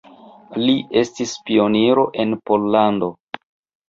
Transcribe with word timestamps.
Li 0.61 0.73
estis 1.01 1.33
pioniro 1.49 2.05
en 2.23 2.31
Pollando. 2.49 3.11